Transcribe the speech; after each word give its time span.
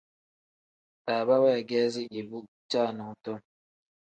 Baaba 1.05 1.35
weegeezi 1.43 2.01
ibu 2.19 2.37
caanadom. 2.71 3.39